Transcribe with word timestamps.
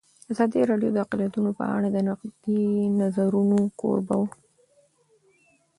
ازادي 0.31 0.59
راډیو 0.71 0.93
د 0.93 0.97
اقلیتونه 1.05 1.49
په 1.59 1.63
اړه 1.75 1.87
د 1.91 1.97
نقدي 2.09 2.63
نظرونو 2.99 3.59
کوربه 3.79 4.15
وه. 4.19 4.27